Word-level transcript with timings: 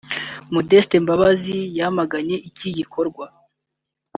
Modeste 0.53 0.93
Mbabazi 1.03 1.57
yamaganye 1.77 2.35
iki 2.49 2.69
gikorwa 2.77 3.25